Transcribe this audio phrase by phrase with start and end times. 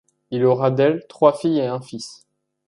[0.31, 2.25] Il aura d’elle trois filles et un fils.